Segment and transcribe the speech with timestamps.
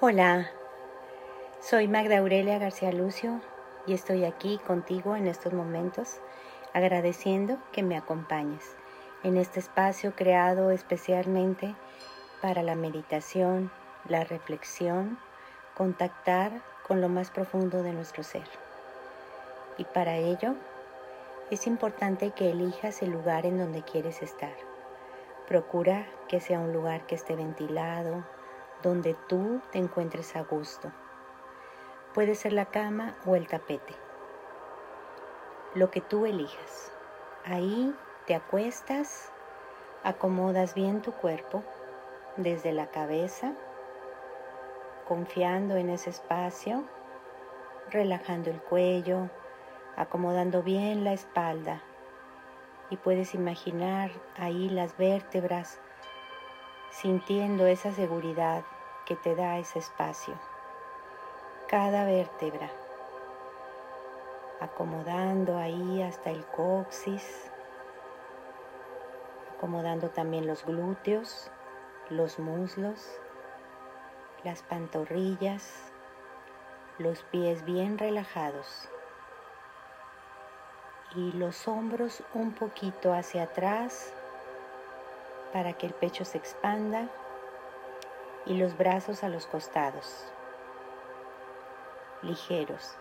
[0.00, 0.48] Hola,
[1.60, 3.40] soy Magda Aurelia García Lucio
[3.84, 6.20] y estoy aquí contigo en estos momentos
[6.72, 8.76] agradeciendo que me acompañes
[9.24, 11.74] en este espacio creado especialmente
[12.40, 13.72] para la meditación,
[14.08, 15.18] la reflexión,
[15.74, 16.52] contactar
[16.86, 18.46] con lo más profundo de nuestro ser.
[19.78, 20.54] Y para ello
[21.50, 24.54] es importante que elijas el lugar en donde quieres estar.
[25.48, 28.22] Procura que sea un lugar que esté ventilado,
[28.82, 30.92] donde tú te encuentres a gusto.
[32.14, 33.94] Puede ser la cama o el tapete.
[35.74, 36.92] Lo que tú elijas.
[37.44, 37.94] Ahí
[38.26, 39.32] te acuestas,
[40.02, 41.62] acomodas bien tu cuerpo
[42.36, 43.52] desde la cabeza,
[45.06, 46.84] confiando en ese espacio,
[47.90, 49.30] relajando el cuello,
[49.96, 51.82] acomodando bien la espalda
[52.90, 55.80] y puedes imaginar ahí las vértebras
[57.00, 58.64] sintiendo esa seguridad
[59.06, 60.34] que te da ese espacio.
[61.68, 62.68] Cada vértebra,
[64.58, 67.52] acomodando ahí hasta el coxis,
[69.54, 71.52] acomodando también los glúteos,
[72.10, 73.08] los muslos,
[74.42, 75.70] las pantorrillas,
[76.98, 78.88] los pies bien relajados
[81.14, 84.12] y los hombros un poquito hacia atrás
[85.52, 87.08] para que el pecho se expanda
[88.46, 90.32] y los brazos a los costados,
[92.22, 92.96] ligeros,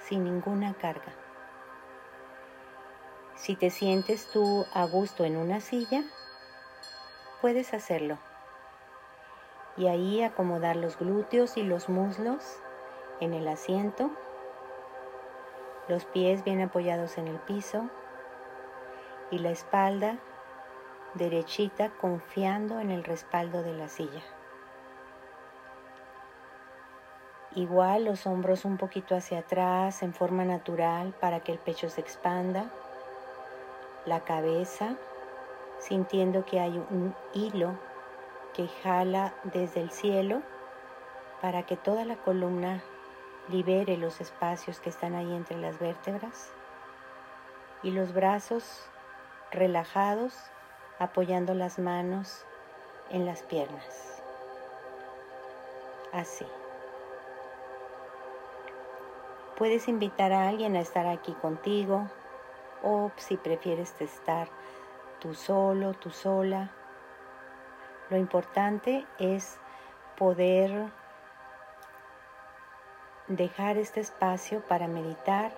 [0.00, 1.12] sin ninguna carga.
[3.34, 6.02] Si te sientes tú a gusto en una silla,
[7.40, 8.18] puedes hacerlo.
[9.76, 12.58] Y ahí acomodar los glúteos y los muslos
[13.20, 14.10] en el asiento
[15.88, 17.88] los pies bien apoyados en el piso
[19.30, 20.18] y la espalda
[21.16, 24.22] derechita confiando en el respaldo de la silla.
[27.54, 32.02] Igual los hombros un poquito hacia atrás en forma natural para que el pecho se
[32.02, 32.70] expanda.
[34.04, 34.96] La cabeza
[35.78, 37.78] sintiendo que hay un hilo
[38.54, 40.42] que jala desde el cielo
[41.40, 42.82] para que toda la columna
[43.48, 46.50] libere los espacios que están ahí entre las vértebras
[47.82, 48.88] y los brazos
[49.50, 50.34] relajados
[50.98, 52.44] apoyando las manos
[53.10, 54.22] en las piernas.
[56.12, 56.46] Así.
[59.56, 62.08] Puedes invitar a alguien a estar aquí contigo
[62.82, 64.48] o si prefieres estar
[65.20, 66.70] tú solo, tú sola.
[68.10, 69.58] Lo importante es
[70.16, 70.90] poder
[73.28, 75.52] dejar este espacio para meditar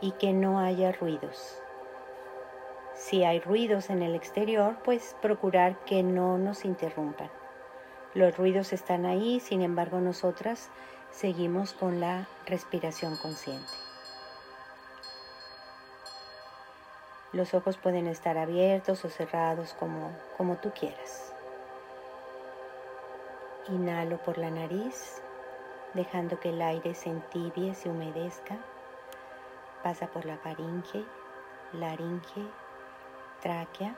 [0.00, 1.60] y que no haya ruidos.
[2.98, 7.30] Si hay ruidos en el exterior, pues procurar que no nos interrumpan.
[8.12, 10.68] Los ruidos están ahí, sin embargo nosotras
[11.12, 13.72] seguimos con la respiración consciente.
[17.32, 21.32] Los ojos pueden estar abiertos o cerrados como, como tú quieras.
[23.68, 25.22] Inhalo por la nariz
[25.94, 28.56] dejando que el aire se entibie, se humedezca,
[29.82, 31.04] pasa por la faringe,
[31.72, 32.46] laringe,
[33.40, 33.94] tráquea,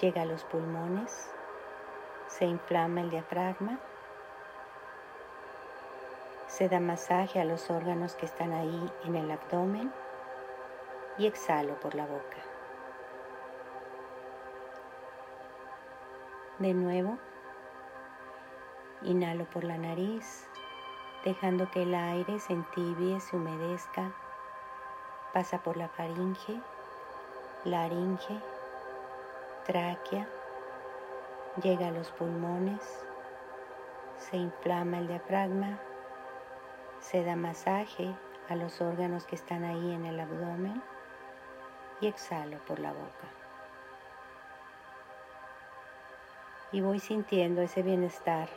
[0.00, 1.30] llega a los pulmones,
[2.28, 3.78] se inflama el diafragma,
[6.46, 9.92] se da masaje a los órganos que están ahí en el abdomen
[11.18, 12.38] y exhalo por la boca.
[16.58, 17.18] De nuevo,
[19.02, 20.48] inhalo por la nariz,
[21.24, 24.12] dejando que el aire se entibie, se humedezca,
[25.32, 26.60] pasa por la faringe,
[27.64, 28.38] laringe,
[29.64, 30.28] tráquea,
[31.62, 32.82] llega a los pulmones,
[34.18, 35.78] se inflama el diafragma,
[37.00, 38.14] se da masaje
[38.50, 40.82] a los órganos que están ahí en el abdomen
[42.02, 43.28] y exhalo por la boca.
[46.72, 48.48] Y voy sintiendo ese bienestar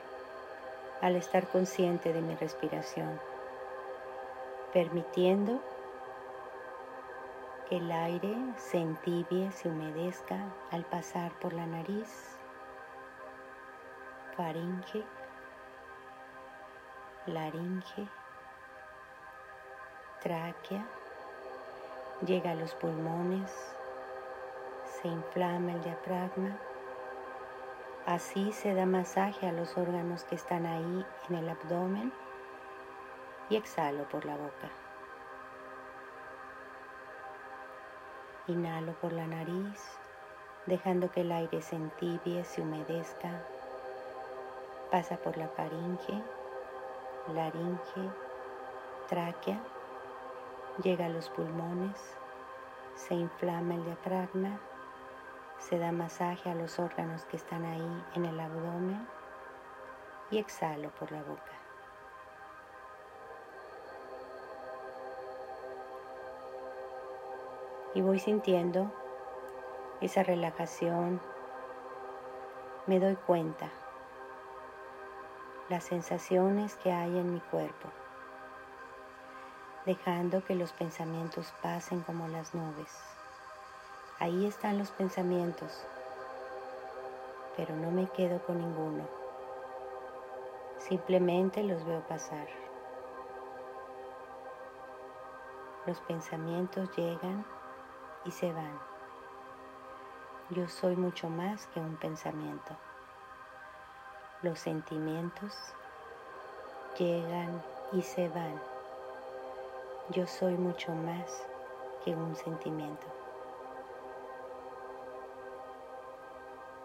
[1.02, 3.20] al estar consciente de mi respiración,
[4.74, 5.62] permitiendo
[7.68, 10.38] que el aire se entibie, se humedezca
[10.72, 12.38] al pasar por la nariz,
[14.36, 15.04] faringe,
[17.26, 18.08] laringe,
[20.22, 20.86] tráquea,
[22.26, 23.52] llega a los pulmones,
[25.02, 26.58] se inflama el diafragma
[28.08, 32.14] Así se da masaje a los órganos que están ahí en el abdomen
[33.50, 34.87] y exhalo por la boca.
[38.48, 40.00] Inhalo por la nariz,
[40.68, 43.44] dejando que el aire se entibie, se humedezca,
[44.90, 46.24] pasa por la faringe,
[47.34, 48.10] laringe,
[49.10, 49.60] tráquea,
[50.82, 52.00] llega a los pulmones,
[52.96, 54.58] se inflama el diafragma,
[55.60, 59.06] se da masaje a los órganos que están ahí en el abdomen
[60.32, 61.67] y exhalo por la boca.
[67.94, 68.92] Y voy sintiendo
[70.02, 71.20] esa relajación.
[72.86, 73.70] Me doy cuenta
[75.70, 77.90] las sensaciones que hay en mi cuerpo,
[79.86, 82.96] dejando que los pensamientos pasen como las nubes.
[84.20, 85.86] Ahí están los pensamientos,
[87.58, 89.08] pero no me quedo con ninguno.
[90.78, 92.48] Simplemente los veo pasar.
[95.86, 97.46] Los pensamientos llegan
[98.26, 98.80] y se van.
[100.50, 102.76] Yo soy mucho más que un pensamiento.
[104.42, 105.54] Los sentimientos
[106.98, 107.62] llegan
[107.92, 108.62] y se van.
[110.10, 111.46] Yo soy mucho más
[112.06, 113.08] que un sentimiento.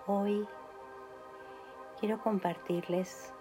[0.06, 0.49] Hoy
[2.00, 3.32] quiero compartirles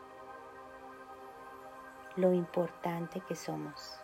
[2.15, 3.99] lo importante que somos,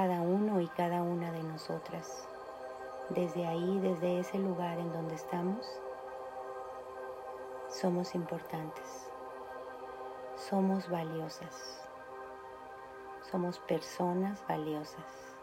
[0.00, 2.26] cada uno y cada una de nosotras.
[3.10, 5.70] Desde ahí, desde ese lugar en donde estamos,
[7.68, 9.10] somos importantes,
[10.36, 11.86] somos valiosas,
[13.30, 15.36] somos personas valiosas.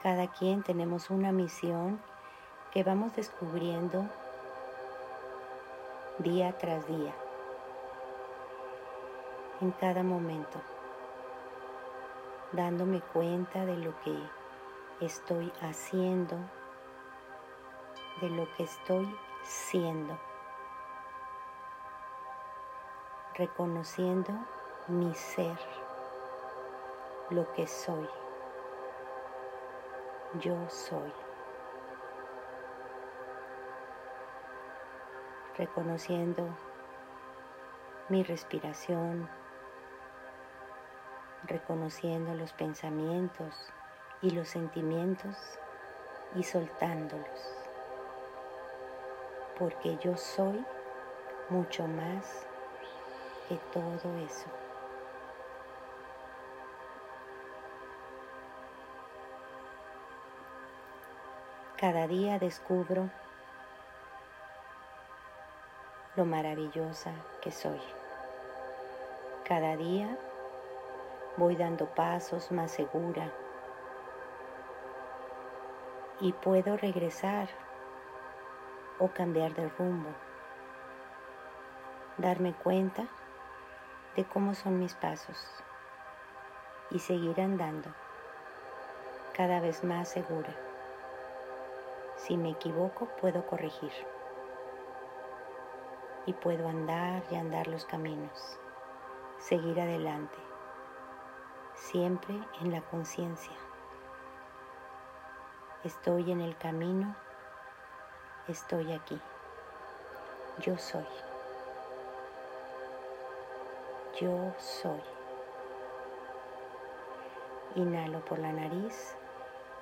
[0.00, 2.00] Cada quien tenemos una misión
[2.70, 4.08] que vamos descubriendo
[6.18, 7.16] día tras día,
[9.60, 10.58] en cada momento
[12.52, 14.18] dándome cuenta de lo que
[15.00, 16.36] estoy haciendo,
[18.20, 20.18] de lo que estoy siendo,
[23.34, 24.32] reconociendo
[24.88, 25.58] mi ser,
[27.30, 28.08] lo que soy.
[30.40, 31.12] Yo soy.
[35.56, 36.46] Reconociendo
[38.08, 39.28] mi respiración,
[41.50, 43.54] reconociendo los pensamientos
[44.22, 45.36] y los sentimientos
[46.36, 47.54] y soltándolos.
[49.58, 50.64] Porque yo soy
[51.48, 52.46] mucho más
[53.48, 54.46] que todo eso.
[61.76, 63.10] Cada día descubro
[66.14, 67.80] lo maravillosa que soy.
[69.44, 70.16] Cada día
[71.40, 73.32] voy dando pasos más segura.
[76.20, 77.48] Y puedo regresar
[78.98, 80.10] o cambiar de rumbo,
[82.18, 83.08] darme cuenta
[84.16, 85.38] de cómo son mis pasos
[86.90, 87.88] y seguir andando
[89.34, 90.54] cada vez más segura.
[92.16, 93.92] Si me equivoco, puedo corregir.
[96.26, 98.58] Y puedo andar y andar los caminos,
[99.38, 100.49] seguir adelante
[101.80, 103.54] siempre en la conciencia.
[105.82, 107.16] Estoy en el camino,
[108.48, 109.18] estoy aquí.
[110.58, 111.06] Yo soy.
[114.20, 115.00] Yo soy.
[117.76, 119.16] Inhalo por la nariz,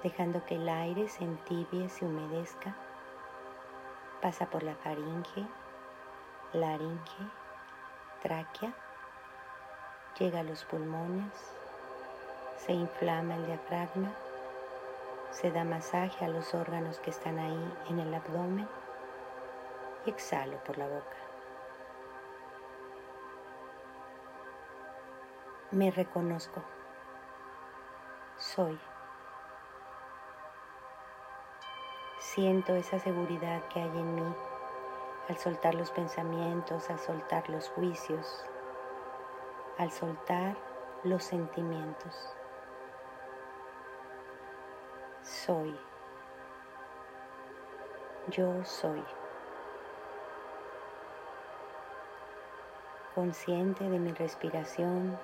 [0.04, 2.76] dejando que el aire se entibie, se humedezca.
[4.22, 5.46] Pasa por la faringe,
[6.52, 7.30] laringe,
[8.22, 8.72] tráquea,
[10.18, 11.57] llega a los pulmones,
[12.58, 14.12] se inflama el diafragma,
[15.30, 18.68] se da masaje a los órganos que están ahí en el abdomen
[20.04, 21.16] y exhalo por la boca.
[25.70, 26.62] Me reconozco.
[28.38, 28.78] Soy.
[32.18, 34.34] Siento esa seguridad que hay en mí
[35.28, 38.44] al soltar los pensamientos, al soltar los juicios,
[39.76, 40.56] al soltar
[41.04, 42.37] los sentimientos.
[45.28, 45.78] Soy.
[48.28, 49.02] Yo soy.
[53.14, 55.18] Consciente de mi respiración,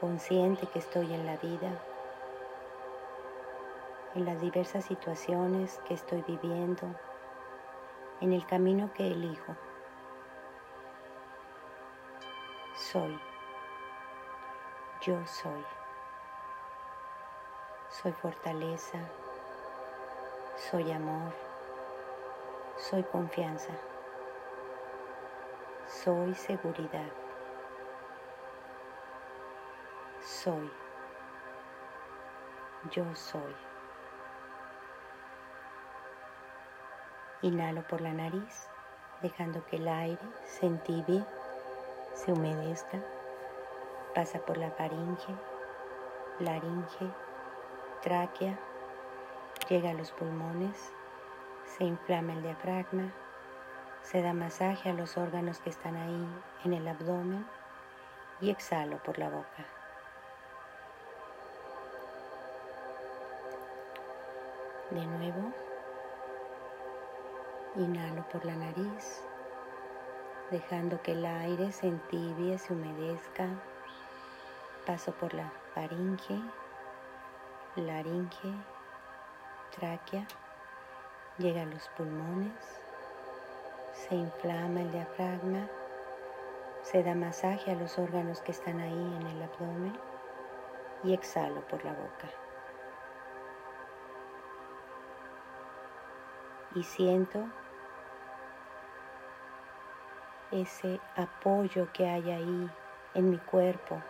[0.00, 1.78] consciente que estoy en la vida,
[4.14, 6.86] en las diversas situaciones que estoy viviendo,
[8.20, 9.56] en el camino que elijo.
[12.76, 13.18] Soy.
[15.02, 15.83] Yo soy.
[18.02, 18.98] Soy fortaleza,
[20.56, 21.32] soy amor,
[22.76, 23.72] Soy confianza.
[25.86, 27.08] Soy seguridad.
[30.20, 30.70] Soy.
[32.90, 33.54] Yo soy.
[37.42, 38.68] Inhalo por la nariz,
[39.22, 41.24] dejando que el aire se entibie,
[42.12, 43.00] se humedezca,
[44.14, 45.34] pasa por la faringe,
[46.40, 47.10] laringe,
[48.04, 48.58] tráquea,
[49.70, 50.92] llega a los pulmones,
[51.64, 53.10] se inflama el diafragma,
[54.02, 56.28] se da masaje a los órganos que están ahí
[56.64, 57.46] en el abdomen
[58.42, 59.64] y exhalo por la boca.
[64.90, 65.50] De nuevo,
[67.76, 69.24] inhalo por la nariz,
[70.50, 73.48] dejando que el aire se entibie, se humedezca.
[74.84, 76.38] Paso por la faringe,
[77.82, 78.54] laringe,
[79.76, 80.26] tráquea,
[81.38, 82.80] llega a los pulmones,
[83.92, 85.68] se inflama el diafragma,
[86.82, 89.98] se da masaje a los órganos que están ahí en el abdomen
[91.02, 92.28] y exhalo por la boca.
[96.74, 97.44] Y siento
[100.50, 102.70] ese apoyo que hay ahí
[103.14, 104.00] en mi cuerpo,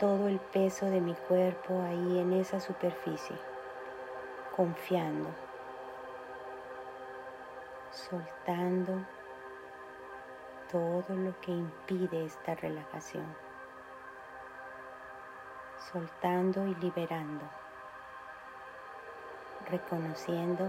[0.00, 3.36] todo el peso de mi cuerpo ahí en esa superficie,
[4.56, 5.28] confiando,
[7.92, 9.04] soltando
[10.72, 13.26] todo lo que impide esta relajación,
[15.92, 17.44] soltando y liberando
[19.70, 20.66] reconociendo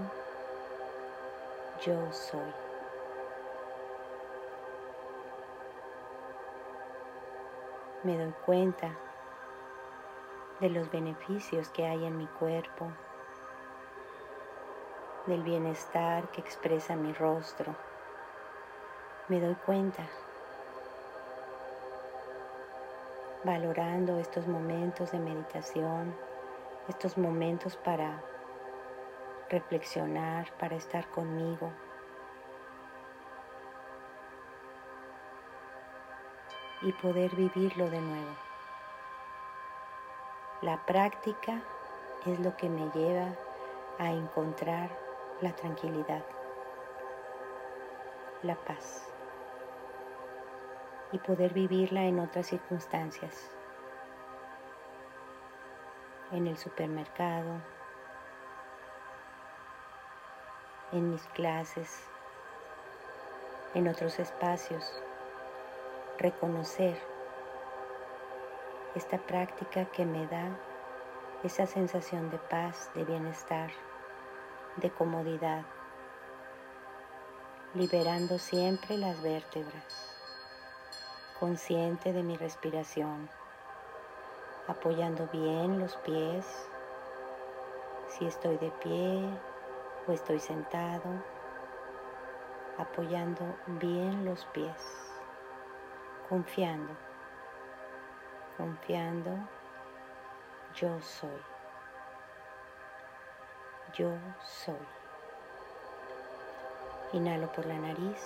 [1.86, 2.54] yo soy.
[8.04, 8.92] Me doy cuenta
[10.62, 12.92] de los beneficios que hay en mi cuerpo,
[15.26, 17.76] del bienestar que expresa mi rostro.
[19.28, 20.08] Me doy cuenta
[23.44, 26.16] valorando estos momentos de meditación,
[26.88, 28.24] estos momentos para
[29.50, 31.74] reflexionar, para estar conmigo.
[36.84, 38.51] y poder vivirlo de nuevo.
[40.62, 41.60] La práctica
[42.24, 43.34] es lo que me lleva
[43.98, 44.92] a encontrar
[45.42, 46.24] la tranquilidad,
[48.44, 49.08] la paz
[51.12, 53.50] y poder vivirla en otras circunstancias,
[56.32, 57.60] en el supermercado,
[60.92, 62.04] en mis clases,
[63.74, 65.02] en otros espacios,
[66.20, 67.11] reconocer
[68.96, 70.50] esta práctica que me da
[71.44, 73.72] esa sensación de paz, de bienestar,
[74.78, 75.64] de comodidad,
[77.74, 80.16] liberando siempre las vértebras,
[81.40, 83.30] consciente de mi respiración,
[84.68, 86.46] apoyando bien los pies,
[88.08, 89.30] si estoy de pie,
[90.08, 91.10] o estoy sentado
[92.78, 93.44] apoyando
[93.80, 95.12] bien los pies,
[96.30, 96.94] confiando,
[98.62, 99.32] confiando,
[100.76, 101.42] yo soy,
[103.92, 104.12] yo
[104.44, 104.88] soy.
[107.14, 108.22] Inhalo por la nariz,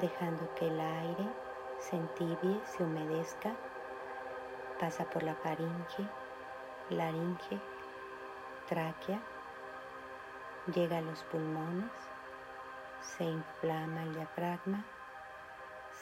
[0.00, 1.28] dejando que el aire
[1.78, 3.52] se entibie, se humedezca,
[4.80, 6.08] pasa por la faringe,
[6.88, 7.60] laringe,
[8.68, 9.20] tráquea.
[10.74, 11.92] Llega a los pulmones,
[13.00, 14.84] se inflama el diafragma,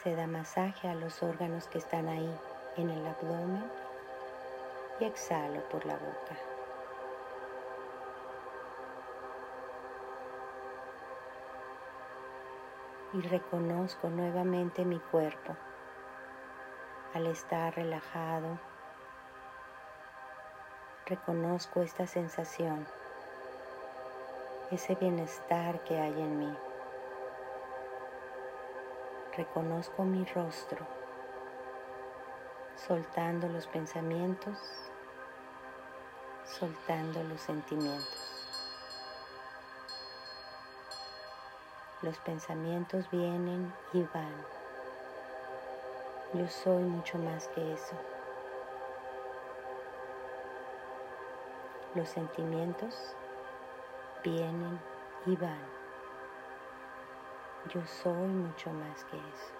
[0.01, 2.35] se da masaje a los órganos que están ahí
[2.79, 3.69] en el abdomen
[4.99, 6.37] y exhalo por la boca.
[13.13, 15.55] Y reconozco nuevamente mi cuerpo
[17.13, 18.59] al estar relajado.
[21.05, 22.85] Reconozco esta sensación
[24.71, 26.55] ese bienestar que hay en mí.
[29.35, 30.85] Reconozco mi rostro,
[32.87, 34.57] soltando los pensamientos,
[36.45, 38.29] soltando los sentimientos.
[42.01, 44.45] Los pensamientos vienen y van.
[46.33, 47.95] Yo soy mucho más que eso.
[51.95, 52.95] Los sentimientos
[54.23, 54.79] vienen
[55.25, 55.79] y van.
[57.73, 59.58] Yo soy mucho más que eso.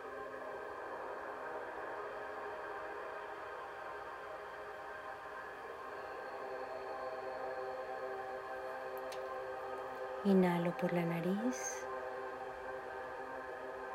[10.26, 11.88] Inhalo por la nariz,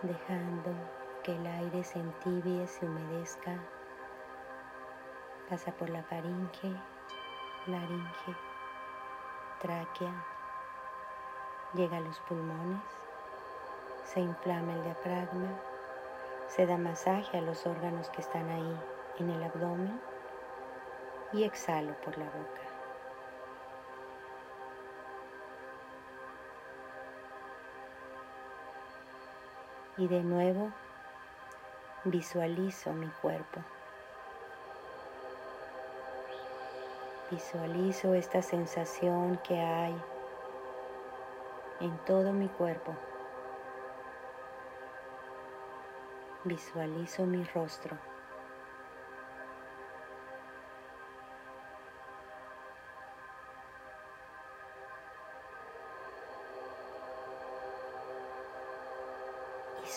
[0.01, 0.75] dejando
[1.23, 3.59] que el aire se entibie, se humedezca.
[5.51, 6.75] Pasa por la faringe,
[7.67, 8.35] laringe,
[9.61, 10.15] tráquea,
[11.75, 12.81] llega a los pulmones,
[14.05, 15.61] se inflama el diafragma,
[16.49, 18.81] se da masaje a los órganos que están ahí
[19.19, 20.01] en el abdomen
[21.35, 22.74] y exhalo por la boca.
[29.97, 30.73] Y de nuevo
[32.05, 33.61] visualizo mi cuerpo.
[37.31, 39.97] Visualizo esta sensación que hay
[41.81, 42.95] en todo mi cuerpo.
[46.45, 47.97] Visualizo mi rostro.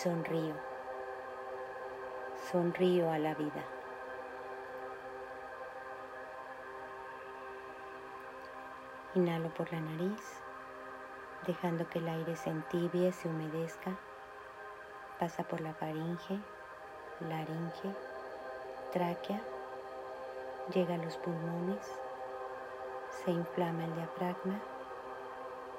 [0.02, 0.54] Sonrío.
[2.52, 3.64] Sonrío a la vida.
[9.16, 10.22] Inhalo por la nariz,
[11.48, 13.96] dejando que el aire se entibie, se humedezca.
[15.18, 16.38] Pasa por la faringe,
[17.28, 17.92] laringe,
[18.92, 19.40] tráquea,
[20.72, 21.84] llega a los pulmones,
[23.24, 24.60] se inflama el diafragma,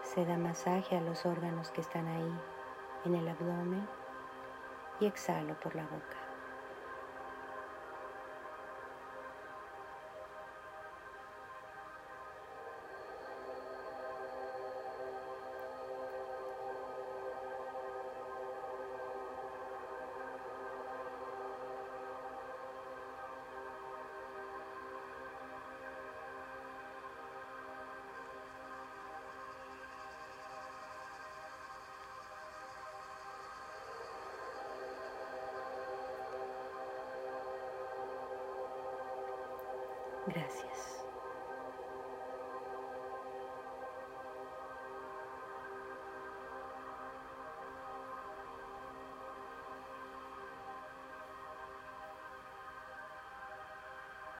[0.03, 2.39] se da masaje a los órganos que están ahí
[3.05, 3.98] en el abdomen
[4.99, 6.18] y exhalo por la boca.
[40.29, 41.08] Gracias.